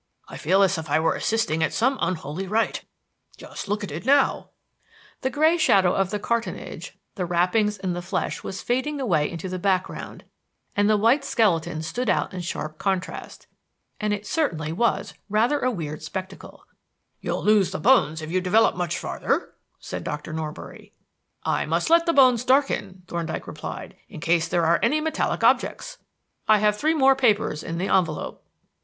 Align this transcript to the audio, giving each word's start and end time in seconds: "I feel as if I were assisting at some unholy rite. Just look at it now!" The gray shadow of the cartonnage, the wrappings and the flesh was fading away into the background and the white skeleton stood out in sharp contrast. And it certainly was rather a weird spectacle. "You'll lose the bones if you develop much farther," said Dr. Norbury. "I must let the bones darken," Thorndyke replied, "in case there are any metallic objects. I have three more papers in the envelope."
"I 0.27 0.35
feel 0.35 0.63
as 0.63 0.79
if 0.79 0.89
I 0.89 0.99
were 0.99 1.13
assisting 1.13 1.61
at 1.61 1.75
some 1.75 1.99
unholy 2.01 2.47
rite. 2.47 2.85
Just 3.37 3.67
look 3.67 3.83
at 3.83 3.91
it 3.91 4.03
now!" 4.03 4.49
The 5.21 5.29
gray 5.29 5.59
shadow 5.59 5.93
of 5.93 6.09
the 6.09 6.17
cartonnage, 6.17 6.97
the 7.13 7.25
wrappings 7.27 7.77
and 7.77 7.95
the 7.95 8.01
flesh 8.01 8.43
was 8.43 8.63
fading 8.63 8.99
away 8.99 9.29
into 9.29 9.47
the 9.47 9.59
background 9.59 10.23
and 10.75 10.89
the 10.89 10.97
white 10.97 11.23
skeleton 11.23 11.83
stood 11.83 12.09
out 12.09 12.33
in 12.33 12.41
sharp 12.41 12.79
contrast. 12.79 13.45
And 13.99 14.11
it 14.11 14.25
certainly 14.25 14.71
was 14.73 15.13
rather 15.29 15.59
a 15.59 15.69
weird 15.69 16.01
spectacle. 16.01 16.65
"You'll 17.19 17.43
lose 17.43 17.69
the 17.69 17.77
bones 17.77 18.23
if 18.23 18.31
you 18.31 18.41
develop 18.41 18.75
much 18.75 18.97
farther," 18.97 19.53
said 19.79 20.03
Dr. 20.03 20.33
Norbury. 20.33 20.93
"I 21.43 21.67
must 21.67 21.91
let 21.91 22.07
the 22.07 22.13
bones 22.13 22.43
darken," 22.43 23.03
Thorndyke 23.07 23.45
replied, 23.45 23.95
"in 24.09 24.19
case 24.19 24.47
there 24.47 24.65
are 24.65 24.79
any 24.81 24.99
metallic 24.99 25.43
objects. 25.43 25.99
I 26.47 26.57
have 26.57 26.75
three 26.75 26.95
more 26.95 27.15
papers 27.15 27.61
in 27.61 27.77
the 27.77 27.87
envelope." 27.89 28.43